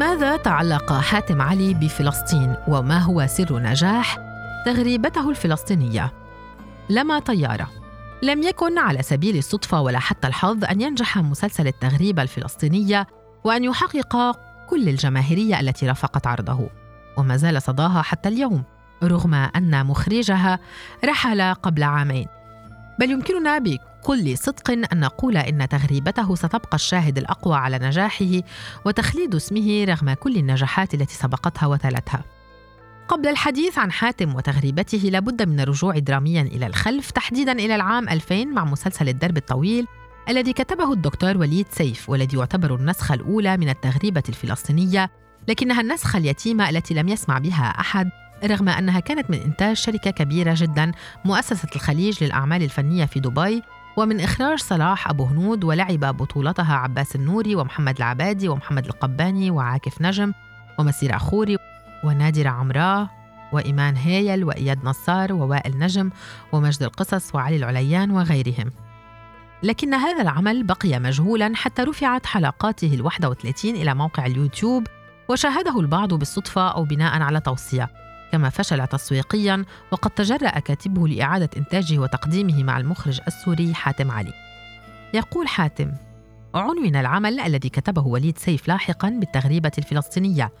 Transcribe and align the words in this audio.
لماذا 0.00 0.36
تعلق 0.36 0.92
حاتم 0.92 1.42
علي 1.42 1.74
بفلسطين؟ 1.74 2.56
وما 2.68 2.98
هو 2.98 3.26
سر 3.26 3.58
نجاح 3.58 4.18
تغريبته 4.66 5.30
الفلسطينية؟ 5.30 6.12
لما 6.90 7.18
طيارة. 7.18 7.70
لم 8.22 8.42
يكن 8.42 8.78
على 8.78 9.02
سبيل 9.02 9.36
الصدفة 9.36 9.80
ولا 9.80 9.98
حتى 9.98 10.28
الحظ 10.28 10.64
أن 10.64 10.80
ينجح 10.80 11.18
مسلسل 11.18 11.66
التغريبه 11.66 12.22
الفلسطينية 12.22 13.06
وأن 13.44 13.64
يحقق 13.64 14.38
كل 14.70 14.88
الجماهيرية 14.88 15.60
التي 15.60 15.88
رافقت 15.88 16.26
عرضه. 16.26 16.68
وما 17.16 17.36
زال 17.36 17.62
صداها 17.62 18.02
حتى 18.02 18.28
اليوم 18.28 18.62
رغم 19.04 19.34
أن 19.34 19.86
مخرجها 19.86 20.58
رحل 21.04 21.54
قبل 21.54 21.82
عامين. 21.82 22.26
بل 22.98 23.10
يمكننا 23.10 23.58
بكل 23.58 23.89
صدق 24.36 24.70
أن 24.70 25.00
نقول 25.00 25.36
إن 25.36 25.68
تغريبته 25.68 26.34
ستبقى 26.34 26.74
الشاهد 26.74 27.18
الأقوى 27.18 27.56
على 27.56 27.78
نجاحه 27.78 28.40
وتخليد 28.84 29.34
اسمه 29.34 29.84
رغم 29.84 30.12
كل 30.12 30.36
النجاحات 30.36 30.94
التي 30.94 31.14
سبقتها 31.14 31.66
وتلتها. 31.66 32.24
قبل 33.08 33.28
الحديث 33.28 33.78
عن 33.78 33.92
حاتم 33.92 34.34
وتغريبته 34.34 34.98
لابد 34.98 35.48
من 35.48 35.60
الرجوع 35.60 35.98
دراميا 35.98 36.42
إلى 36.42 36.66
الخلف 36.66 37.10
تحديدا 37.10 37.52
إلى 37.52 37.74
العام 37.74 38.08
2000 38.08 38.44
مع 38.44 38.64
مسلسل 38.64 39.08
الدرب 39.08 39.36
الطويل 39.36 39.86
الذي 40.28 40.52
كتبه 40.52 40.92
الدكتور 40.92 41.36
وليد 41.36 41.66
سيف 41.70 42.10
والذي 42.10 42.36
يعتبر 42.38 42.74
النسخة 42.74 43.14
الأولى 43.14 43.56
من 43.56 43.68
التغريبة 43.68 44.22
الفلسطينية 44.28 45.10
لكنها 45.48 45.80
النسخة 45.80 46.16
اليتيمة 46.16 46.70
التي 46.70 46.94
لم 46.94 47.08
يسمع 47.08 47.38
بها 47.38 47.64
أحد 47.80 48.10
رغم 48.44 48.68
أنها 48.68 49.00
كانت 49.00 49.30
من 49.30 49.38
إنتاج 49.38 49.76
شركة 49.76 50.10
كبيرة 50.10 50.54
جدا 50.56 50.92
مؤسسة 51.24 51.68
الخليج 51.76 52.24
للأعمال 52.24 52.62
الفنية 52.62 53.04
في 53.04 53.20
دبي. 53.20 53.62
ومن 53.96 54.20
إخراج 54.20 54.58
صلاح 54.58 55.08
أبو 55.08 55.24
هنود 55.24 55.64
ولعب 55.64 56.00
بطولتها 56.16 56.74
عباس 56.74 57.16
النوري 57.16 57.54
ومحمد 57.54 57.96
العبادي 57.96 58.48
ومحمد 58.48 58.86
القباني 58.86 59.50
وعاكف 59.50 60.02
نجم 60.02 60.32
ومسير 60.78 61.14
عخوري 61.14 61.56
ونادرة 62.04 62.48
عمراه 62.48 63.10
وإيمان 63.52 63.96
هيل 63.96 64.44
وإياد 64.44 64.84
نصار 64.84 65.32
ووائل 65.32 65.78
نجم 65.78 66.10
ومجد 66.52 66.82
القصص 66.82 67.34
وعلي 67.34 67.56
العليان 67.56 68.10
وغيرهم. 68.10 68.70
لكن 69.62 69.94
هذا 69.94 70.22
العمل 70.22 70.62
بقي 70.62 70.98
مجهولا 71.00 71.52
حتى 71.54 71.82
رفعت 71.82 72.26
حلقاته 72.26 72.94
ال 72.94 73.02
31 73.02 73.74
إلى 73.74 73.94
موقع 73.94 74.26
اليوتيوب 74.26 74.86
وشاهده 75.28 75.80
البعض 75.80 76.14
بالصدفة 76.14 76.68
أو 76.68 76.84
بناء 76.84 77.22
على 77.22 77.40
توصية. 77.40 77.90
كما 78.32 78.50
فشل 78.50 78.86
تسويقيا 78.86 79.64
وقد 79.92 80.10
تجرأ 80.10 80.58
كاتبه 80.58 81.08
لإعادة 81.08 81.50
إنتاجه 81.56 81.98
وتقديمه 81.98 82.62
مع 82.62 82.78
المخرج 82.78 83.20
السوري 83.26 83.74
حاتم 83.74 84.10
علي. 84.10 84.32
يقول 85.14 85.48
حاتم 85.48 85.92
عنون 86.54 86.96
العمل 86.96 87.40
الذي 87.40 87.68
كتبه 87.68 88.06
وليد 88.06 88.38
سيف 88.38 88.68
لاحقا 88.68 89.08
بالتغريبة 89.08 89.72
الفلسطينية 89.78 90.52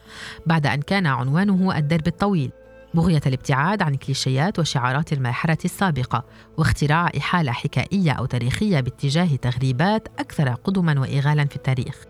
بعد 0.46 0.66
أن 0.66 0.82
كان 0.82 1.06
عنوانه 1.06 1.78
الدرب 1.78 2.06
الطويل 2.06 2.50
بغية 2.94 3.20
الابتعاد 3.26 3.82
عن 3.82 3.94
كليشيات 3.94 4.58
وشعارات 4.58 5.12
الماحرة 5.12 5.58
السابقة 5.64 6.24
واختراع 6.58 7.10
إحالة 7.18 7.52
حكائية 7.52 8.12
أو 8.12 8.26
تاريخية 8.26 8.80
باتجاه 8.80 9.36
تغريبات 9.36 10.08
أكثر 10.18 10.48
قدما 10.48 11.00
وإغالا 11.00 11.44
في 11.44 11.56
التاريخ 11.56 12.04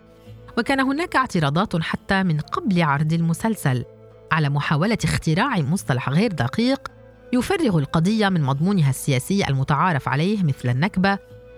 وكان 0.57 0.79
هناك 0.79 1.15
اعتراضات 1.15 1.81
حتى 1.81 2.23
من 2.23 2.39
قبل 2.39 2.81
عرض 2.81 3.13
المسلسل. 3.13 3.85
على 4.31 4.49
محاولة 4.49 4.97
اختراع 5.03 5.57
مصطلح 5.57 6.09
غير 6.09 6.31
دقيق 6.31 6.87
يفرغ 7.33 7.77
القضية 7.77 8.29
من 8.29 8.41
مضمونها 8.41 8.89
السياسي 8.89 9.47
المتعارف 9.47 10.07
عليه 10.07 10.43
مثل 10.43 10.69
النكبة 10.69 11.17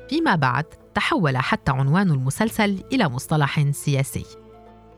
فيما 0.10 0.36
بعد 0.36 0.66
تحول 0.96 1.38
حتى 1.38 1.72
عنوان 1.72 2.12
المسلسل 2.12 2.84
إلى 2.92 3.09
مصطلح 3.09 3.72
سياسي. 3.72 4.25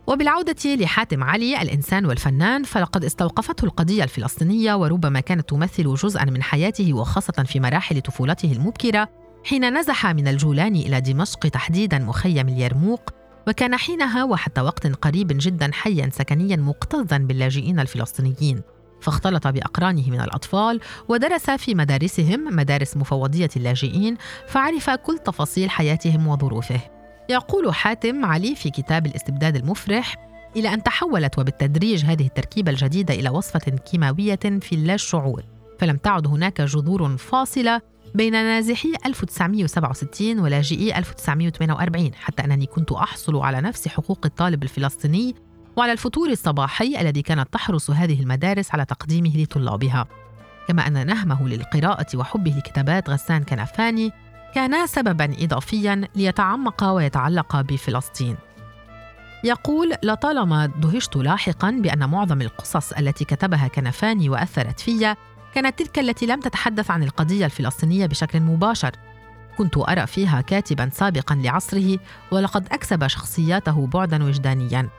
وبالعودة 0.07 0.75
لحاتم 0.75 1.23
علي 1.23 1.61
الإنسان 1.61 2.05
والفنان 2.05 2.63
فلقد 2.63 3.05
استوقفته 3.05 3.65
القضية 3.65 4.03
الفلسطينية 4.03 4.73
وربما 4.73 5.19
كانت 5.19 5.49
تمثل 5.49 5.93
جزءا 5.93 6.25
من 6.25 6.43
حياته 6.43 6.93
وخاصة 6.93 7.43
في 7.43 7.59
مراحل 7.59 8.01
طفولته 8.01 8.51
المبكرة 8.51 9.09
حين 9.45 9.77
نزح 9.77 10.05
من 10.05 10.27
الجولان 10.27 10.75
إلى 10.75 11.01
دمشق 11.01 11.39
تحديدا 11.39 11.99
مخيم 11.99 12.49
اليرموك 12.49 13.09
وكان 13.47 13.75
حينها 13.75 14.23
وحتى 14.23 14.61
وقت 14.61 14.87
قريب 14.87 15.27
جدا 15.31 15.69
حيا 15.73 16.09
سكنيا 16.13 16.55
مكتظا 16.55 17.17
باللاجئين 17.17 17.79
الفلسطينيين. 17.79 18.61
فاختلط 19.01 19.47
بأقرانه 19.47 20.09
من 20.09 20.21
الأطفال 20.21 20.79
ودرس 21.09 21.49
في 21.49 21.75
مدارسهم 21.75 22.55
مدارس 22.55 22.97
مفوضية 22.97 23.49
اللاجئين 23.55 24.17
فعرف 24.47 24.89
كل 24.89 25.17
تفاصيل 25.17 25.69
حياتهم 25.69 26.27
وظروفه. 26.27 26.79
يقول 27.29 27.73
حاتم 27.73 28.25
علي 28.25 28.55
في 28.55 28.69
كتاب 28.69 29.05
الاستبداد 29.05 29.55
المفرح 29.55 30.15
إلى 30.55 30.73
أن 30.73 30.83
تحولت 30.83 31.39
وبالتدريج 31.39 32.05
هذه 32.05 32.25
التركيبة 32.25 32.71
الجديدة 32.71 33.13
إلى 33.13 33.29
وصفة 33.29 33.59
كيماوية 33.59 34.39
في 34.61 34.75
اللا 34.75 34.97
شعور 34.97 35.43
فلم 35.79 35.97
تعد 35.97 36.27
هناك 36.27 36.61
جذور 36.61 37.17
فاصلة 37.17 37.81
بين 38.15 38.33
نازحي 38.33 38.93
1967 39.05 40.39
ولاجئي 40.39 40.97
1948 40.97 42.13
حتى 42.13 42.43
أنني 42.43 42.65
كنت 42.65 42.91
أحصل 42.91 43.35
على 43.35 43.61
نفس 43.61 43.87
حقوق 43.87 44.19
الطالب 44.25 44.63
الفلسطيني 44.63 45.35
وعلى 45.75 45.91
الفطور 45.91 46.29
الصباحي 46.29 47.01
الذي 47.01 47.21
كانت 47.21 47.53
تحرص 47.53 47.91
هذه 47.91 48.21
المدارس 48.21 48.71
على 48.71 48.85
تقديمه 48.85 49.37
لطلابها. 49.37 50.07
كما 50.67 50.87
أن 50.87 51.07
نهمه 51.07 51.47
للقراءة 51.47 52.05
وحبه 52.15 52.51
لكتابات 52.51 53.09
غسان 53.09 53.43
كنفاني 53.43 54.11
كانا 54.55 54.85
سببا 54.85 55.43
إضافيا 55.43 56.07
ليتعمق 56.15 56.83
ويتعلق 56.83 57.61
بفلسطين. 57.61 58.35
يقول 59.43 59.93
لطالما 60.03 60.65
دهشت 60.65 61.15
لاحقا 61.15 61.71
بأن 61.71 62.09
معظم 62.09 62.41
القصص 62.41 62.93
التي 62.93 63.25
كتبها 63.25 63.67
كنفاني 63.67 64.29
وأثرت 64.29 64.79
في 64.79 65.15
كانت 65.55 65.79
تلك 65.79 65.99
التي 65.99 66.25
لم 66.25 66.39
تتحدث 66.39 66.91
عن 66.91 67.03
القضية 67.03 67.45
الفلسطينية 67.45 68.05
بشكل 68.05 68.39
مباشر. 68.39 68.91
كنت 69.57 69.77
أرى 69.77 70.07
فيها 70.07 70.41
كاتبا 70.41 70.89
سابقا 70.93 71.35
لعصره 71.35 71.99
ولقد 72.31 72.67
أكسب 72.71 73.07
شخصياته 73.07 73.87
بعدا 73.87 74.23
وجدانيا 74.23 74.89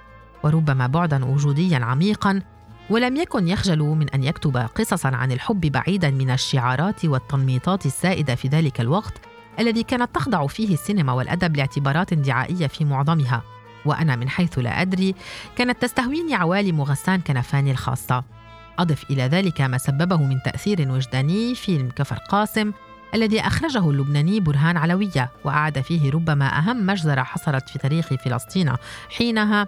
وربما 0.42 0.86
بعدا 0.86 1.24
وجوديا 1.24 1.78
عميقا 1.78 2.42
ولم 2.90 3.16
يكن 3.16 3.48
يخجل 3.48 3.78
من 3.78 4.10
أن 4.10 4.24
يكتب 4.24 4.56
قصصا 4.56 5.08
عن 5.08 5.32
الحب 5.32 5.60
بعيدا 5.60 6.10
من 6.10 6.30
الشعارات 6.30 7.04
والتنميطات 7.04 7.86
السائدة 7.86 8.34
في 8.34 8.48
ذلك 8.48 8.80
الوقت 8.80 9.20
الذي 9.58 9.82
كانت 9.82 10.14
تخضع 10.14 10.46
فيه 10.46 10.74
السينما 10.74 11.12
والأدب 11.12 11.56
لاعتبارات 11.56 12.14
دعائية 12.14 12.66
في 12.66 12.84
معظمها. 12.84 13.42
وأنا 13.84 14.16
من 14.16 14.28
حيث 14.28 14.58
لا 14.58 14.82
أدري 14.82 15.14
كانت 15.56 15.82
تستهويني 15.82 16.34
عوالم 16.34 16.82
غسان 16.82 17.20
كنفاني 17.20 17.70
الخاصة. 17.70 18.35
أضف 18.78 19.10
إلى 19.10 19.22
ذلك 19.22 19.60
ما 19.60 19.78
سببه 19.78 20.16
من 20.16 20.42
تأثير 20.42 20.92
وجداني 20.92 21.54
فيلم 21.54 21.90
كفر 21.90 22.16
قاسم 22.16 22.72
الذي 23.14 23.40
أخرجه 23.40 23.90
اللبناني 23.90 24.40
برهان 24.40 24.76
علوية 24.76 25.30
وأعاد 25.44 25.80
فيه 25.80 26.10
ربما 26.10 26.58
أهم 26.58 26.86
مجزرة 26.86 27.22
حصلت 27.22 27.68
في 27.68 27.78
تاريخ 27.78 28.06
فلسطين 28.14 28.72
حينها 29.08 29.66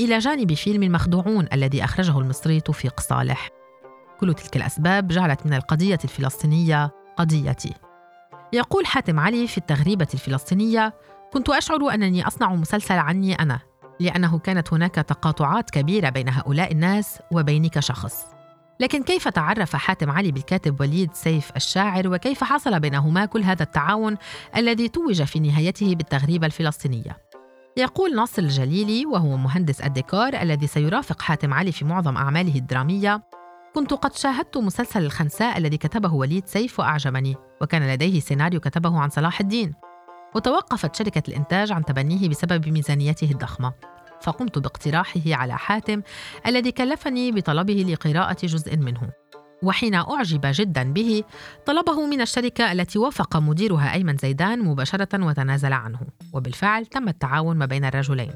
إلى 0.00 0.18
جانب 0.18 0.54
فيلم 0.54 0.82
المخدوعون 0.82 1.48
الذي 1.52 1.84
أخرجه 1.84 2.18
المصري 2.18 2.60
توفيق 2.60 3.00
صالح. 3.00 3.48
كل 4.20 4.34
تلك 4.34 4.56
الأسباب 4.56 5.08
جعلت 5.08 5.46
من 5.46 5.54
القضية 5.54 5.98
الفلسطينية 6.04 6.90
قضيتي. 7.16 7.74
يقول 8.52 8.86
حاتم 8.86 9.20
علي 9.20 9.46
في 9.46 9.58
التغريبة 9.58 10.08
الفلسطينية 10.14 10.94
كنت 11.32 11.48
أشعر 11.48 11.94
أنني 11.94 12.26
أصنع 12.26 12.54
مسلسل 12.54 12.98
عني 12.98 13.34
أنا 13.34 13.60
لأنه 14.00 14.38
كانت 14.38 14.72
هناك 14.72 14.94
تقاطعات 14.94 15.70
كبيرة 15.70 16.08
بين 16.08 16.28
هؤلاء 16.28 16.72
الناس 16.72 17.18
وبيني 17.30 17.68
كشخص 17.68 18.24
لكن 18.80 19.02
كيف 19.02 19.28
تعرف 19.28 19.76
حاتم 19.76 20.10
علي 20.10 20.32
بالكاتب 20.32 20.80
وليد 20.80 21.14
سيف 21.14 21.52
الشاعر؟ 21.56 22.08
وكيف 22.08 22.44
حصل 22.44 22.80
بينهما 22.80 23.24
كل 23.24 23.42
هذا 23.42 23.62
التعاون 23.62 24.16
الذي 24.56 24.88
توج 24.88 25.22
في 25.22 25.40
نهايته 25.40 25.94
بالتغريبة 25.94 26.46
الفلسطينية؟ 26.46 27.16
يقول 27.76 28.16
ناصر 28.16 28.42
الجليلي 28.42 29.06
وهو 29.06 29.36
مهندس 29.36 29.80
الديكور 29.80 30.28
الذي 30.28 30.66
سيرافق 30.66 31.22
حاتم 31.22 31.54
علي 31.54 31.72
في 31.72 31.84
معظم 31.84 32.16
أعماله 32.16 32.54
الدرامية 32.54 33.22
كنت 33.74 33.92
قد 33.94 34.16
شاهدت 34.16 34.56
مسلسل 34.56 35.04
الخنساء 35.04 35.58
الذي 35.58 35.76
كتبه 35.76 36.14
وليد 36.14 36.46
سيف 36.46 36.80
وأعجبني 36.80 37.36
وكان 37.60 37.92
لديه 37.92 38.20
سيناريو 38.20 38.60
كتبه 38.60 38.98
عن 38.98 39.08
صلاح 39.08 39.40
الدين. 39.40 39.74
وتوقفت 40.34 40.96
شركة 40.96 41.22
الإنتاج 41.28 41.72
عن 41.72 41.84
تبنيه 41.84 42.28
بسبب 42.28 42.68
ميزانيته 42.68 43.30
الضخمة. 43.30 43.72
فقمت 44.20 44.58
باقتراحه 44.58 45.20
على 45.26 45.58
حاتم 45.58 46.02
الذي 46.46 46.72
كلفني 46.72 47.32
بطلبه 47.32 47.74
لقراءة 47.88 48.46
جزء 48.46 48.76
منه. 48.76 49.10
وحين 49.62 49.94
أعجب 49.94 50.40
جدا 50.44 50.92
به 50.92 51.24
طلبه 51.66 52.06
من 52.06 52.20
الشركة 52.20 52.72
التي 52.72 52.98
وافق 52.98 53.36
مديرها 53.36 53.92
أيمن 53.92 54.16
زيدان 54.16 54.64
مباشرة 54.64 55.26
وتنازل 55.26 55.72
عنه. 55.72 56.00
وبالفعل 56.32 56.86
تم 56.86 57.08
التعاون 57.08 57.56
ما 57.56 57.66
بين 57.66 57.84
الرجلين. 57.84 58.32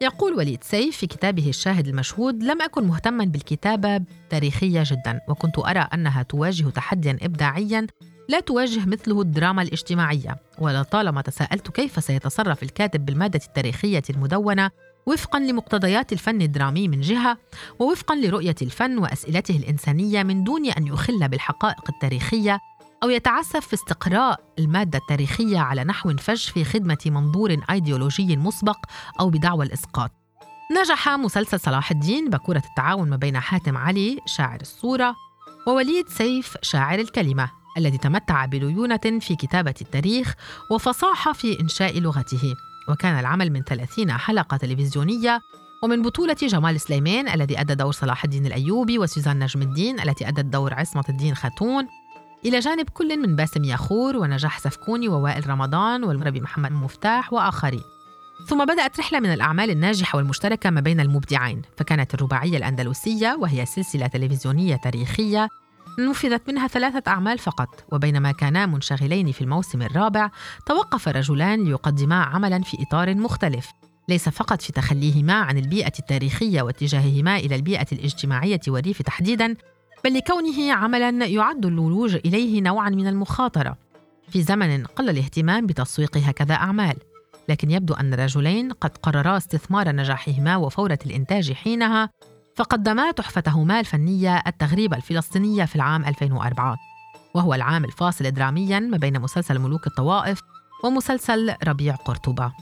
يقول 0.00 0.34
وليد 0.34 0.64
سيف 0.64 0.96
في 0.96 1.06
كتابه 1.06 1.48
الشاهد 1.48 1.88
المشهود 1.88 2.42
لم 2.42 2.62
أكن 2.62 2.84
مهتما 2.84 3.24
بالكتابة 3.24 4.00
تاريخية 4.30 4.82
جدا 4.86 5.20
وكنت 5.28 5.58
أرى 5.58 5.88
أنها 5.94 6.22
تواجه 6.22 6.68
تحديا 6.68 7.18
إبداعيا 7.22 7.86
لا 8.28 8.40
تواجه 8.40 8.86
مثله 8.86 9.20
الدراما 9.20 9.62
الاجتماعية 9.62 10.36
ولطالما 10.58 11.22
تساءلت 11.22 11.70
كيف 11.70 12.04
سيتصرف 12.04 12.62
الكاتب 12.62 13.06
بالمادة 13.06 13.40
التاريخية 13.46 14.02
المدونة 14.10 14.70
وفقا 15.06 15.38
لمقتضيات 15.38 16.12
الفن 16.12 16.42
الدرامي 16.42 16.88
من 16.88 17.00
جهة 17.00 17.38
ووفقا 17.78 18.14
لرؤية 18.14 18.56
الفن 18.62 18.98
وأسئلته 18.98 19.56
الإنسانية 19.56 20.22
من 20.22 20.44
دون 20.44 20.70
أن 20.70 20.86
يخل 20.86 21.28
بالحقائق 21.28 21.90
التاريخية 21.90 22.60
أو 23.02 23.10
يتعسف 23.10 23.66
في 23.66 23.74
استقراء 23.74 24.40
المادة 24.58 24.98
التاريخية 24.98 25.58
على 25.58 25.84
نحو 25.84 26.16
فج 26.16 26.36
في 26.36 26.64
خدمة 26.64 26.98
منظور 27.06 27.56
أيديولوجي 27.70 28.36
مسبق 28.36 28.78
أو 29.20 29.30
بدعوى 29.30 29.66
الإسقاط. 29.66 30.10
نجح 30.80 31.08
مسلسل 31.08 31.60
صلاح 31.60 31.90
الدين 31.90 32.30
باكورة 32.30 32.62
التعاون 32.70 33.10
ما 33.10 33.16
بين 33.16 33.40
حاتم 33.40 33.76
علي 33.76 34.18
شاعر 34.26 34.60
الصورة 34.60 35.14
ووليد 35.66 36.08
سيف 36.08 36.56
شاعر 36.62 36.98
الكلمة 36.98 37.50
الذي 37.78 37.98
تمتع 37.98 38.44
بليونة 38.44 39.18
في 39.20 39.36
كتابة 39.36 39.74
التاريخ 39.80 40.34
وفصاحة 40.70 41.32
في 41.32 41.60
إنشاء 41.60 42.00
لغته. 42.00 42.54
وكان 42.88 43.18
العمل 43.18 43.50
من 43.50 43.62
30 43.62 44.12
حلقة 44.12 44.56
تلفزيونية 44.56 45.40
ومن 45.82 46.02
بطولة 46.02 46.36
جمال 46.42 46.80
سليمان 46.80 47.28
الذي 47.28 47.60
أدى 47.60 47.74
دور 47.74 47.92
صلاح 47.92 48.24
الدين 48.24 48.46
الأيوبي 48.46 48.98
وسوزان 48.98 49.38
نجم 49.38 49.62
الدين 49.62 50.00
التي 50.00 50.28
أدت 50.28 50.44
دور 50.44 50.74
عصمة 50.74 51.04
الدين 51.08 51.34
خاتون. 51.34 51.86
إلى 52.44 52.58
جانب 52.58 52.88
كل 52.90 53.16
من 53.16 53.36
باسم 53.36 53.64
ياخور 53.64 54.16
ونجاح 54.16 54.58
سفكوني 54.58 55.08
ووائل 55.08 55.50
رمضان 55.50 56.04
والمربي 56.04 56.40
محمد 56.40 56.72
مفتاح 56.72 57.32
وآخرين. 57.32 57.82
ثم 58.46 58.64
بدأت 58.64 58.98
رحلة 58.98 59.20
من 59.20 59.32
الأعمال 59.32 59.70
الناجحة 59.70 60.16
والمشتركة 60.16 60.70
ما 60.70 60.80
بين 60.80 61.00
المبدعين 61.00 61.62
فكانت 61.76 62.14
الرباعية 62.14 62.56
الأندلسية 62.56 63.36
وهي 63.40 63.66
سلسلة 63.66 64.06
تلفزيونية 64.06 64.76
تاريخية 64.76 65.48
نفذت 65.98 66.48
منها 66.48 66.68
ثلاثة 66.68 67.02
أعمال 67.10 67.38
فقط 67.38 67.84
وبينما 67.92 68.32
كانا 68.32 68.66
منشغلين 68.66 69.32
في 69.32 69.40
الموسم 69.40 69.82
الرابع 69.82 70.30
توقف 70.66 71.08
الرجلان 71.08 71.64
ليقدما 71.64 72.22
عملا 72.22 72.62
في 72.62 72.76
إطار 72.82 73.14
مختلف 73.14 73.70
ليس 74.08 74.28
فقط 74.28 74.62
في 74.62 74.72
تخليهما 74.72 75.34
عن 75.34 75.58
البيئة 75.58 75.92
التاريخية 75.98 76.62
واتجاههما 76.62 77.36
إلى 77.36 77.54
البيئة 77.54 77.86
الاجتماعية 77.92 78.60
والريف 78.68 79.02
تحديدا 79.02 79.56
بل 80.04 80.14
لكونه 80.14 80.72
عملا 80.72 81.26
يعد 81.26 81.66
الولوج 81.66 82.14
إليه 82.14 82.60
نوعا 82.62 82.90
من 82.90 83.06
المخاطرة. 83.06 83.76
في 84.28 84.42
زمن 84.42 84.84
قل 84.84 85.10
الاهتمام 85.10 85.66
بتسويق 85.66 86.16
هكذا 86.16 86.54
أعمال 86.54 86.96
لكن 87.48 87.70
يبدو 87.70 87.94
أن 87.94 88.14
الرجلين 88.14 88.72
قد 88.72 88.96
قررا 88.96 89.36
استثمار 89.36 89.92
نجاحهما 89.92 90.56
وفورة 90.56 90.98
الإنتاج 91.06 91.52
حينها 91.52 92.10
فقدما 92.56 93.10
تحفتهما 93.10 93.80
الفنية 93.80 94.42
التغريبة 94.46 94.96
الفلسطينية 94.96 95.64
في 95.64 95.76
العام 95.76 96.04
2004 96.04 96.76
وهو 97.34 97.54
العام 97.54 97.84
الفاصل 97.84 98.30
دراميا 98.30 98.80
ما 98.80 98.96
بين 98.96 99.20
مسلسل 99.20 99.58
ملوك 99.58 99.86
الطوائف 99.86 100.40
ومسلسل 100.84 101.54
ربيع 101.64 101.94
قرطبة. 101.94 102.52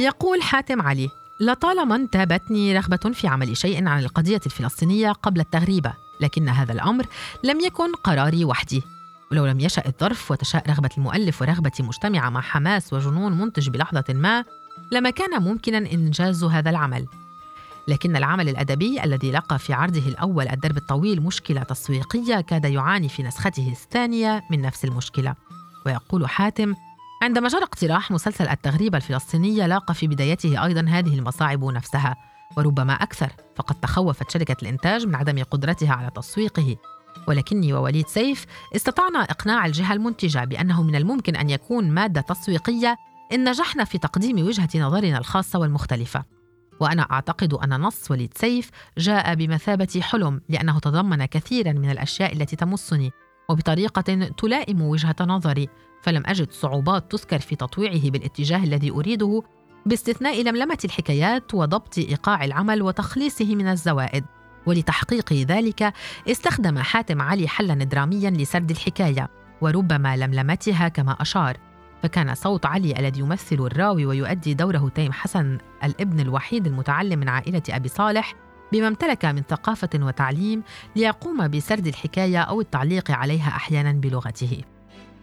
يقول 0.00 0.42
حاتم 0.42 0.82
علي 0.82 1.08
لطالما 1.40 1.96
انتابتني 1.96 2.78
رغبة 2.78 2.96
في 2.96 3.28
عمل 3.28 3.56
شيء 3.56 3.88
عن 3.88 3.98
القضية 4.00 4.40
الفلسطينية 4.46 5.12
قبل 5.12 5.40
التغريبة 5.40 5.92
لكن 6.20 6.48
هذا 6.48 6.72
الأمر 6.72 7.06
لم 7.44 7.60
يكن 7.60 7.94
قراري 7.94 8.44
وحدي. 8.44 8.82
ولو 9.32 9.46
لم 9.46 9.60
يشأ 9.60 9.82
الظرف 9.86 10.30
وتشاء 10.30 10.70
رغبة 10.70 10.90
المؤلف 10.98 11.42
ورغبتي 11.42 11.82
مجتمعة 11.82 12.30
مع 12.30 12.40
حماس 12.40 12.92
وجنون 12.92 13.38
منتج 13.38 13.68
بلحظة 13.68 14.04
ما 14.08 14.44
لما 14.92 15.10
كان 15.10 15.42
ممكنا 15.42 15.78
إنجاز 15.78 16.44
هذا 16.44 16.70
العمل. 16.70 17.06
لكن 17.88 18.16
العمل 18.16 18.48
الأدبي 18.48 19.04
الذي 19.04 19.30
لقى 19.30 19.58
في 19.58 19.72
عرضه 19.72 20.08
الأول 20.08 20.48
الدرب 20.48 20.76
الطويل 20.76 21.22
مشكلة 21.22 21.62
تسويقية 21.62 22.40
كاد 22.40 22.64
يعاني 22.64 23.08
في 23.08 23.22
نسخته 23.22 23.68
الثانية 23.72 24.42
من 24.50 24.60
نفس 24.60 24.84
المشكلة. 24.84 25.34
ويقول 25.86 26.28
حاتم 26.28 26.74
عندما 27.22 27.48
جرى 27.48 27.62
اقتراح 27.62 28.10
مسلسل 28.10 28.48
التغريبة 28.48 28.96
الفلسطينية 28.96 29.66
لاقى 29.66 29.94
في 29.94 30.06
بدايته 30.06 30.64
أيضا 30.64 30.80
هذه 30.88 31.18
المصاعب 31.18 31.64
نفسها. 31.64 32.16
وربما 32.56 32.92
أكثر 32.92 33.32
فقد 33.56 33.80
تخوفت 33.80 34.30
شركة 34.30 34.56
الإنتاج 34.62 35.06
من 35.06 35.14
عدم 35.14 35.42
قدرتها 35.42 35.92
على 35.92 36.10
تسويقه. 36.10 36.76
ولكني 37.28 37.72
ووليد 37.72 38.06
سيف 38.06 38.46
استطعنا 38.76 39.22
إقناع 39.22 39.66
الجهة 39.66 39.92
المنتجة 39.92 40.44
بأنه 40.44 40.82
من 40.82 40.96
الممكن 40.96 41.36
أن 41.36 41.50
يكون 41.50 41.90
مادة 41.90 42.20
تسويقية 42.20 42.96
إن 43.32 43.48
نجحنا 43.48 43.84
في 43.84 43.98
تقديم 43.98 44.46
وجهة 44.46 44.68
نظرنا 44.74 45.18
الخاصة 45.18 45.58
والمختلفة. 45.58 46.24
وأنا 46.80 47.02
أعتقد 47.02 47.54
أن 47.54 47.80
نص 47.80 48.10
وليد 48.10 48.38
سيف 48.38 48.70
جاء 48.98 49.34
بمثابة 49.34 50.00
حلم 50.00 50.40
لأنه 50.48 50.78
تضمن 50.78 51.24
كثيرا 51.24 51.72
من 51.72 51.90
الأشياء 51.90 52.32
التي 52.32 52.56
تمسني 52.56 53.10
وبطريقة 53.48 54.30
تلائم 54.38 54.82
وجهة 54.82 55.16
نظري. 55.20 55.68
فلم 56.02 56.22
أجد 56.26 56.52
صعوبات 56.52 57.12
تذكر 57.12 57.38
في 57.38 57.56
تطويعه 57.56 58.10
بالاتجاه 58.10 58.64
الذي 58.64 58.90
أريده 58.90 59.42
باستثناء 59.86 60.42
لملمة 60.42 60.78
الحكايات 60.84 61.54
وضبط 61.54 61.98
إيقاع 61.98 62.44
العمل 62.44 62.82
وتخليصه 62.82 63.54
من 63.54 63.68
الزوائد. 63.68 64.24
ولتحقيق 64.66 65.32
ذلك 65.32 65.92
استخدم 66.30 66.78
حاتم 66.78 67.22
علي 67.22 67.48
حلا 67.48 67.74
دراميا 67.74 68.30
لسرد 68.30 68.70
الحكاية 68.70 69.28
وربما 69.60 70.16
لملمتها 70.16 70.88
كما 70.88 71.12
أشار. 71.12 71.56
فكان 72.02 72.34
صوت 72.34 72.66
علي 72.66 72.98
الذي 72.98 73.20
يمثل 73.20 73.56
الراوي 73.56 74.06
ويؤدي 74.06 74.54
دوره 74.54 74.92
تيم 74.94 75.12
حسن 75.12 75.58
الابن 75.84 76.20
الوحيد 76.20 76.66
المتعلم 76.66 77.18
من 77.18 77.28
عائلة 77.28 77.62
أبي 77.70 77.88
صالح 77.88 78.34
بما 78.72 78.88
امتلك 78.88 79.24
من 79.24 79.42
ثقافة 79.42 79.90
وتعليم 79.94 80.62
ليقوم 80.96 81.48
بسرد 81.48 81.86
الحكاية 81.86 82.38
أو 82.38 82.60
التعليق 82.60 83.10
عليها 83.10 83.48
أحيانا 83.48 83.92
بلغته. 83.92 84.62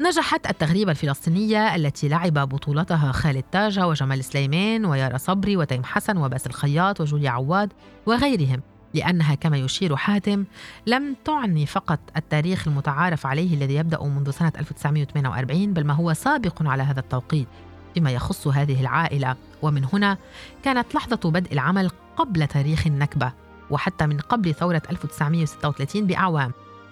نجحت 0.02 0.50
التغريبة 0.50 0.92
الفلسطينية 0.92 1.76
التي 1.76 2.08
لعب 2.08 2.34
بطولتها 2.34 3.12
خالد 3.12 3.44
تاجة 3.52 3.88
وجمال 3.88 4.24
سليمان 4.24 4.86
ويارا 4.86 5.18
صبري 5.18 5.58
وتيم 5.58 5.84
حسن 5.84 6.18
وباسل 6.18 6.50
الخياط 6.50 7.02
وجوليا 7.02 7.30
عواد 7.30 7.74
وغيرهم 8.06 8.62
لأنها 8.94 9.36
كما 9.36 9.58
يشير 9.58 9.96
حاتم 9.96 10.46
لم 10.88 11.16
تعني 11.26 11.66
فقط 11.66 12.00
التاريخ 12.18 12.68
المتعارف 12.68 13.26
عليه 13.26 13.54
الذي 13.54 13.76
يبدأ 13.76 14.04
منذ 14.04 14.32
سنة 14.32 14.52
1948 14.60 15.74
بل 15.74 15.84
ما 15.84 15.94
هو 15.94 16.14
سابق 16.14 16.68
على 16.68 16.84
هذا 16.84 17.00
التوقيت 17.00 17.48
فيما 17.94 18.12
يخص 18.12 18.48
هذه 18.48 18.82
العائلة. 18.82 19.36
ومن 19.62 19.86
هنا 19.94 20.18
كانت 20.64 20.96
لحظة 20.96 21.32
بدء 21.32 21.54
العمل 21.54 21.92
قبل 22.18 22.48
تاريخ 22.48 22.88
النكبة 22.88 23.32
وحتى 23.70 24.06
من 24.06 24.20
قبل 24.20 24.54
ثورة 24.54 24.82
1936 24.90 26.08
بأعوام. 26.08 26.52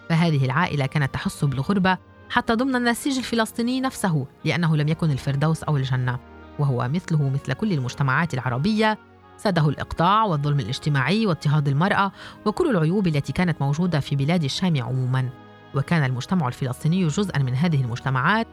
فهذه 0.10 0.46
العائلة 0.46 0.86
كانت 0.86 1.14
تحس 1.14 1.46
بالغربة 1.46 1.98
حتى 2.30 2.54
ضمن 2.54 2.76
النسيج 2.76 3.18
الفلسطيني 3.18 3.82
نفسه 3.82 4.26
لأنه 4.46 4.78
لم 4.78 4.88
يكن 4.88 5.12
الفردوس 5.12 5.64
أو 5.64 5.78
الجنة 5.78 6.20
وهو 6.60 6.90
مثله 6.94 7.30
مثل 7.30 7.54
كل 7.54 7.74
المجتمعات 7.74 8.34
العربية. 8.34 8.98
ساده 9.38 9.70
الإقطاع 9.70 10.24
والظلم 10.24 10.60
الاجتماعي 10.60 11.26
واضطهاد 11.26 11.68
المرأة 11.68 12.12
وكل 12.46 12.70
العيوب 12.70 13.08
التي 13.08 13.34
كانت 13.34 13.62
موجودة 13.62 14.00
في 14.00 14.16
بلاد 14.16 14.44
الشام 14.44 14.84
عموما. 14.84 15.30
وكان 15.76 16.04
المجتمع 16.04 16.48
الفلسطيني 16.48 17.08
جزءا 17.08 17.40
من 17.40 17.56
هذه 17.56 17.82
المجتمعات. 17.82 18.48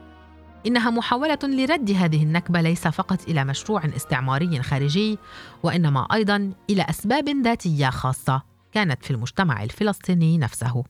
إنها 0.67 0.89
محاولة 0.89 1.39
لرد 1.43 1.91
هذه 1.91 2.23
النكبة 2.23 2.61
ليس 2.61 2.87
فقط 2.87 3.21
إلى 3.27 3.45
مشروع 3.45 3.85
استعماري 3.85 4.61
خارجي 4.61 5.17
وإنما 5.63 6.07
أيضا 6.13 6.51
إلى 6.69 6.85
أسباب 6.89 7.29
ذاتية 7.29 7.89
خاصة 7.89 8.41
كانت 8.71 9.05
في 9.05 9.11
المجتمع 9.11 9.63
الفلسطيني 9.63 10.37
نفسه. 10.37 10.83